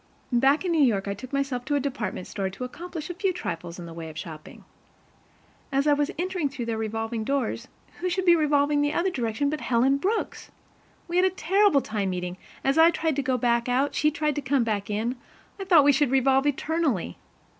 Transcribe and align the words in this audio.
Back 0.33 0.65
in 0.65 0.71
New 0.71 0.81
York, 0.81 1.07
I 1.07 1.13
took 1.13 1.31
myself 1.31 1.63
to 1.65 1.75
a 1.75 1.79
department 1.79 2.25
store 2.25 2.49
to 2.49 2.63
accomplish 2.63 3.11
a 3.11 3.13
few 3.13 3.31
trifles 3.31 3.77
in 3.77 3.85
the 3.85 3.93
way 3.93 4.09
of 4.09 4.17
shopping. 4.17 4.63
As 5.71 5.85
I 5.85 5.93
was 5.93 6.09
entering 6.17 6.49
through 6.49 6.65
their 6.65 6.77
revolving 6.79 7.23
doors, 7.23 7.67
who 7.99 8.09
should 8.09 8.25
be 8.25 8.35
revolving 8.35 8.79
in 8.79 8.81
the 8.81 8.95
other 8.97 9.11
direction 9.11 9.47
but 9.51 9.61
Helen 9.61 9.97
Brooks! 9.97 10.49
We 11.07 11.17
had 11.17 11.25
a 11.25 11.29
terrible 11.29 11.81
time 11.81 12.09
meeting, 12.09 12.37
as 12.63 12.79
I 12.79 12.89
tried 12.89 13.15
to 13.17 13.21
go 13.21 13.37
back 13.37 13.69
out, 13.69 13.89
and 13.89 13.95
she 13.95 14.09
tried 14.09 14.33
to 14.37 14.41
come 14.41 14.63
back 14.63 14.89
in; 14.89 15.17
I 15.59 15.65
thought 15.65 15.83
we 15.83 15.91
should 15.93 16.09
revolve 16.09 16.47
eternally. 16.47 17.19